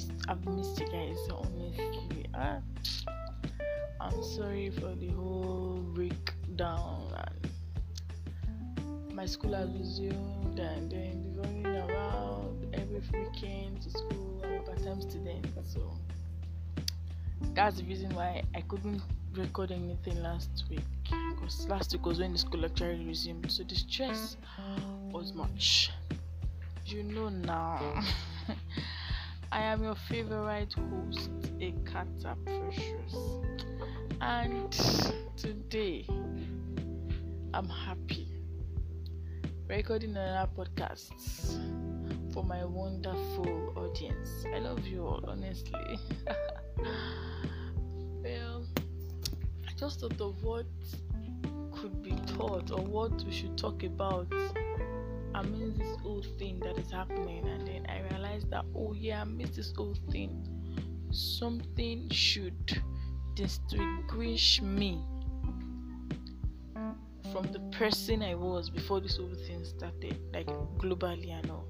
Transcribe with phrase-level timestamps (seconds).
[0.00, 2.26] missed I've missed you guys honestly.
[2.34, 2.58] Ah,
[4.00, 12.74] I'm sorry for the whole breakdown and my school has resumed and then running around
[12.74, 14.42] every weekend to school.
[14.44, 15.92] I'm a part-time student, so
[17.54, 19.02] that's the reason why I couldn't
[19.34, 20.80] record anything last week
[21.34, 24.36] because last week was when the school actually resumed, so the stress
[25.10, 25.90] was much.
[26.86, 28.02] You know now.
[29.52, 33.16] I am your favorite host, Ekata Precious,
[34.20, 34.70] and
[35.36, 36.06] today
[37.52, 38.28] I'm happy
[39.66, 41.10] recording another podcast
[42.32, 44.44] for my wonderful audience.
[44.54, 45.98] I love you all, honestly.
[48.22, 48.66] well,
[49.66, 50.66] I just thought of what
[51.72, 54.32] could be taught or what we should talk about
[55.40, 59.22] amidst this whole thing that is happening, and then I realized that oh yeah, I
[59.22, 60.46] amidst this whole thing,
[61.10, 62.82] something should
[63.34, 65.02] distinguish me
[67.32, 70.46] from the person I was before this whole thing started, like
[70.78, 71.68] globally and all.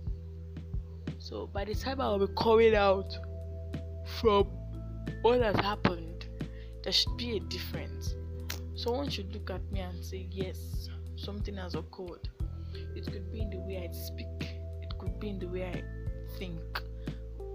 [1.19, 3.17] So by the time I'll be coming out
[4.21, 4.45] from
[5.23, 6.27] what has happened,
[6.83, 8.15] there should be a difference.
[8.75, 12.29] Someone should look at me and say, Yes, something has occurred.
[12.95, 14.27] It could be in the way I speak,
[14.83, 15.83] it could be in the way I
[16.39, 16.61] think,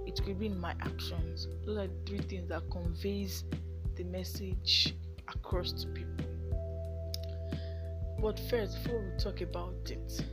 [0.06, 1.48] it could be in my actions.
[1.66, 3.44] Those are three things that conveys
[3.96, 4.96] the message
[5.28, 6.26] across to people.
[8.22, 10.26] But first, before we talk about it,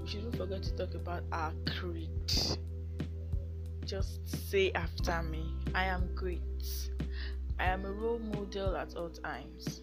[0.00, 2.10] we shouldn't forget to talk about our creed.
[3.84, 5.44] Just say after me
[5.74, 6.40] I am great.
[7.58, 9.82] I am a role model at all times.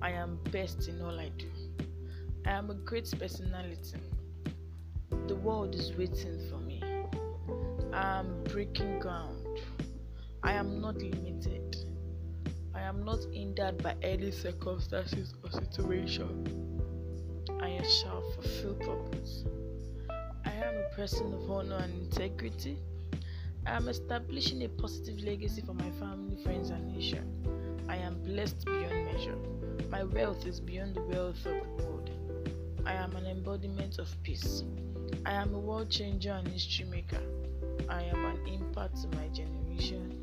[0.00, 1.46] I am best in all I do.
[2.44, 3.98] I am a great personality.
[5.28, 6.82] The world is waiting for me.
[7.92, 9.46] I am breaking ground.
[10.42, 11.76] I am not limited.
[12.74, 16.80] I am not hindered by any circumstances or situation.
[17.60, 19.44] I shall fulfill purpose.
[20.44, 22.76] I am a person of honor and integrity.
[23.66, 27.86] I am establishing a positive legacy for my family, friends, and nation.
[27.88, 29.38] I am blessed beyond measure.
[29.90, 31.91] My wealth is beyond the wealth of the world.
[32.84, 34.64] I am an embodiment of peace.
[35.24, 37.22] I am a world changer and history maker.
[37.88, 40.18] I am an impact to my generation.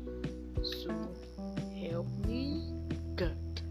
[0.62, 0.90] So
[1.74, 2.70] help me
[3.16, 3.62] God.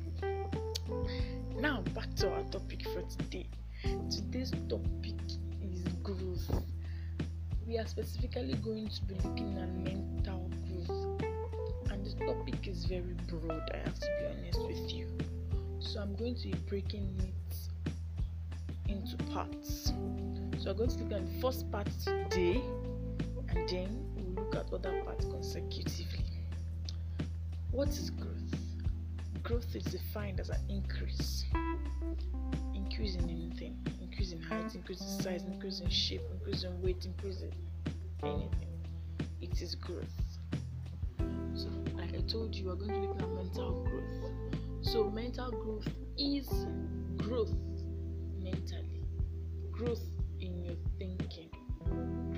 [1.60, 3.48] Now back to our topic for today.
[4.10, 5.22] Today's topic
[5.62, 6.64] is growth.
[7.68, 11.22] We are specifically going to be looking at mental growth,
[11.92, 13.70] and the topic is very broad.
[13.72, 15.08] I have to be honest with you.
[15.80, 17.39] So I'm going to be breaking it
[18.90, 19.94] into parts.
[20.58, 22.62] So we're going to look at the first part today,
[23.50, 26.26] and then we'll look at other parts consecutively.
[27.72, 28.34] What is growth?
[29.44, 31.46] Growth is defined as an increase.
[32.74, 33.78] Increase in anything.
[34.02, 37.52] Increase in height, increase in size, increase in shape, increase in weight, increase in
[38.24, 38.68] anything.
[39.42, 40.08] It is growth.
[41.54, 44.32] So, like I told you, we're going to look at mental growth.
[44.82, 46.50] So, mental growth is
[47.18, 47.54] growth
[48.52, 49.04] mentally,
[49.72, 50.04] growth
[50.40, 51.50] in your thinking,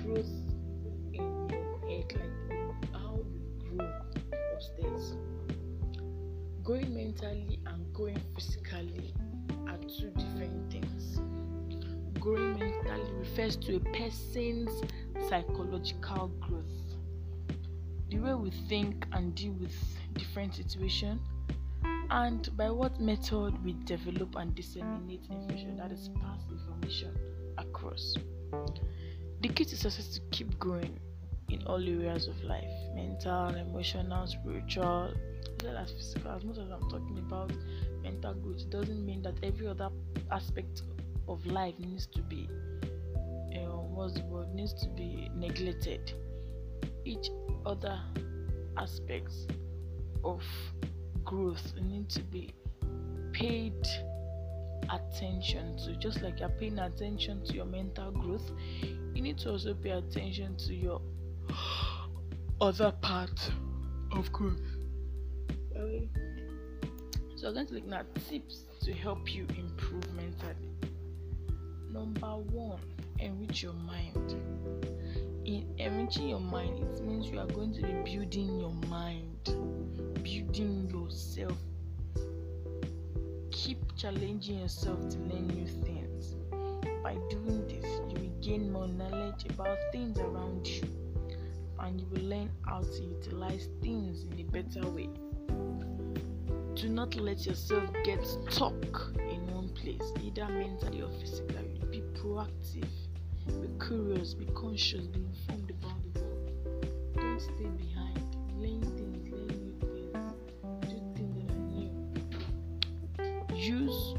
[0.04, 0.26] growth
[1.12, 3.88] in your head, like how you grow
[4.54, 5.16] upstairs.
[6.62, 9.14] Growing mentally and going physically
[9.68, 11.20] are two different things.
[12.20, 14.82] Growing mentally refers to a person's
[15.28, 16.64] psychological growth.
[18.10, 19.74] The way we think and deal with
[20.14, 21.20] different situations,
[22.10, 27.16] and by what method we develop and disseminate information that is pass information
[27.58, 28.14] across.
[29.40, 30.98] The key to success is to keep growing
[31.48, 35.12] in all areas of life mental, emotional, spiritual,
[35.58, 36.30] as well as physical.
[36.30, 37.52] As much as I'm talking about
[38.02, 39.90] mental growth, it doesn't mean that every other
[40.30, 40.82] aspect
[41.28, 42.48] of life needs to be
[43.56, 46.12] um, what's the word needs to be neglected.
[47.04, 47.30] Each
[47.66, 48.00] other
[48.76, 49.46] aspects
[50.24, 50.42] of
[51.32, 52.52] growth You need to be
[53.32, 53.86] paid
[54.90, 55.96] attention to.
[55.96, 58.52] Just like you're paying attention to your mental growth,
[59.14, 61.00] you need to also pay attention to your
[62.60, 63.50] other part
[64.12, 64.60] of growth.
[65.74, 66.08] Okay.
[67.36, 70.68] So I'm going to look at tips to help you improve mentally.
[71.90, 72.80] Number one,
[73.18, 74.36] enrich your mind.
[75.44, 79.44] In enriching your mind, it means you are going to be building your mind,
[80.22, 80.81] building
[81.12, 81.58] yourself.
[83.50, 86.36] Keep challenging yourself to learn new things.
[87.02, 90.82] By doing this, you will gain more knowledge about things around you
[91.80, 95.10] and you will learn how to utilize things in a better way.
[96.74, 101.80] Do not let yourself get stuck in one place, either mentally or physically.
[101.90, 102.88] Be proactive,
[103.46, 106.86] be curious, be conscious, be informed about the world.
[107.16, 108.36] Don't stay behind.
[108.56, 108.91] Learn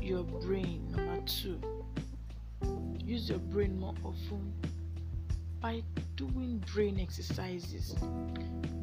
[0.03, 1.59] your brain, number two.
[3.05, 4.53] Use your brain more often
[5.61, 5.81] by
[6.17, 7.95] doing brain exercises.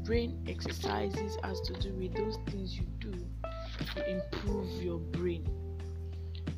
[0.05, 3.13] Brain exercises has to do with those things you do
[3.95, 5.47] to improve your brain.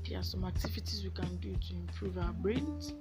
[0.08, 2.94] There are some activities we can do to improve our brains.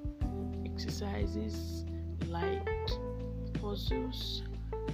[0.66, 1.86] Exercises
[2.28, 2.68] like
[3.62, 4.42] puzzles,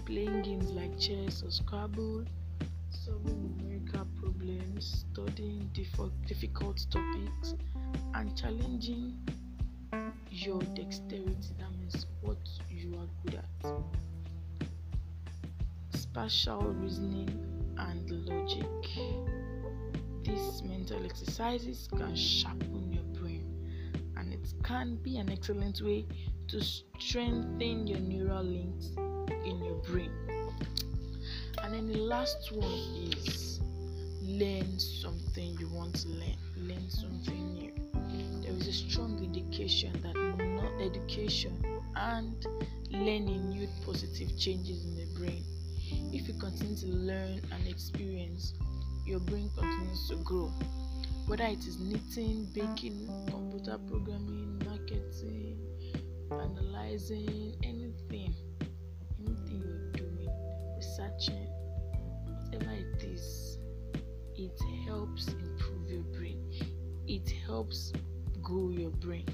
[0.05, 2.25] playing games like chess or Scrabble,
[2.89, 3.53] solving
[4.47, 5.69] problems, studying
[6.25, 7.55] difficult topics,
[8.13, 9.13] and challenging
[10.31, 12.37] your dexterity that means what
[12.69, 13.73] you are good at.
[15.93, 17.29] Spatial reasoning
[17.77, 18.67] and logic.
[20.23, 23.45] These mental exercises can sharpen your brain
[24.17, 26.05] and it can be an excellent way
[26.49, 28.91] to strengthen your neural links
[29.45, 30.11] in your brain.
[31.63, 33.46] And then the last one is
[34.27, 37.77] learn something you want to learn learn something new
[38.41, 41.53] there is a strong indication that not education
[41.95, 42.45] and
[42.91, 45.43] learning yield positive changes in the brain.
[46.13, 48.53] If you continue to learn and experience,
[49.05, 50.51] your brain continues to grow.
[51.27, 55.59] Whether it is knitting, baking, computer programming, marketing,
[56.31, 58.33] analyzing, anything,
[59.19, 60.29] anything you're doing,
[60.77, 61.47] researching,
[62.45, 63.56] whatever it is,
[64.37, 66.39] it helps improve your brain.
[67.07, 67.91] It helps
[68.41, 69.25] grow your brain.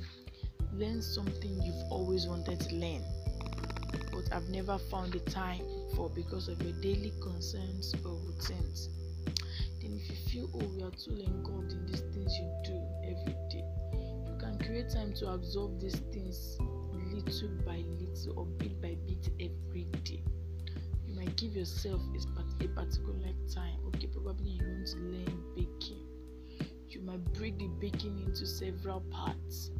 [0.74, 3.04] Learn something you've always wanted to learn,
[4.12, 5.62] but i've never found the time
[5.96, 8.90] for because of your daily concerns or routines.
[9.82, 13.36] Then, if you feel, oh, you are too engulfed in these things you do every
[13.52, 13.66] day,
[14.26, 16.58] you can create time to absorb these things
[17.12, 20.24] little by little or bit by bit every day.
[21.06, 22.02] You might give yourself
[22.40, 23.80] a particular time.
[23.88, 26.04] Okay, probably you want to learn baking
[26.94, 29.72] you might break the baking into several parts.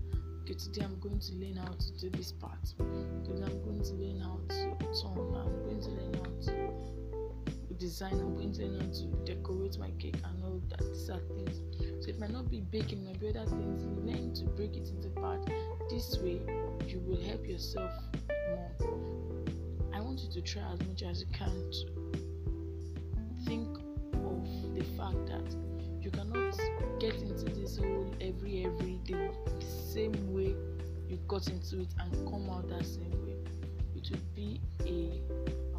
[0.44, 2.64] Okay, today I'm going to learn how to do this part.
[2.66, 5.36] Today I'm going to learn how to turn.
[5.36, 8.14] I'm going to learn how to design.
[8.14, 10.80] I'm going to learn how to decorate my cake and all that.
[10.80, 11.62] These are things.
[12.04, 13.84] So it might not be baking, it might be other things.
[13.84, 15.46] You learn to break it into parts.
[15.90, 16.42] This way,
[16.88, 17.92] you will help yourself
[18.50, 18.72] more.
[19.94, 22.23] I want you to try as much as you can to
[23.46, 23.68] think
[24.14, 25.56] of the fact that
[26.02, 26.58] you cannot
[27.00, 29.30] get into this whole every every day
[29.60, 30.56] the same way
[31.08, 33.36] you got into it and come out that same way.
[33.96, 35.22] It would be a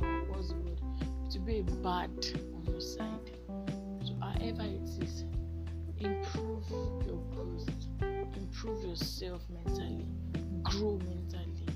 [0.04, 0.80] uh, what's the word?
[1.26, 2.10] It would be a bad
[2.54, 3.30] on your side.
[4.04, 5.24] So however it is
[5.98, 6.64] improve
[7.06, 7.68] your growth
[8.36, 10.06] improve yourself mentally
[10.62, 11.66] grow mentally.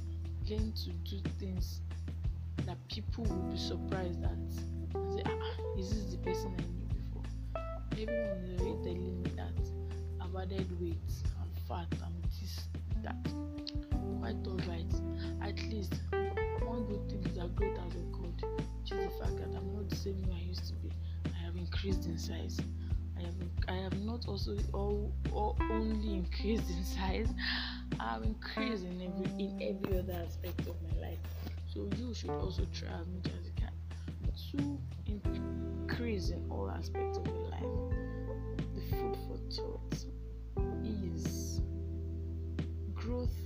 [0.48, 1.82] Learn to do things
[2.66, 4.38] that people will be surprised at
[5.78, 7.22] is this the person i knew before?
[7.92, 9.58] everyone is already telling me that
[10.20, 10.96] I've added weight,
[11.40, 12.68] I'm fat, I'm this,
[13.02, 13.16] that.
[14.20, 14.92] Quite alright.
[15.40, 15.94] At least
[16.66, 18.42] one good thing is that growth has occurred,
[18.82, 20.90] which is the fact that I'm not the same way I used to be.
[21.26, 22.58] I have increased in size.
[23.16, 23.34] I have
[23.68, 27.28] I have not also only increased in size.
[28.00, 31.18] I have increased in every in every other aspect of my life.
[31.72, 33.52] So you should also try as much as you
[34.50, 37.62] to increase in all aspects of your life
[38.74, 40.04] The food for thought
[40.84, 41.60] is
[42.94, 43.36] growth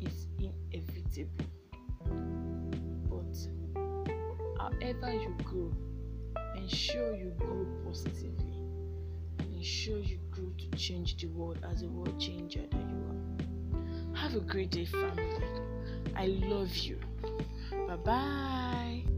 [0.00, 1.46] is inevitable.
[3.08, 3.36] But
[4.58, 5.72] however you grow,
[6.56, 8.62] ensure you grow positively
[9.38, 14.16] and ensure you grow to change the world as a world changer that you are.
[14.16, 15.22] Have a great day, family.
[16.16, 16.98] I love you.
[17.86, 19.11] Bye bye.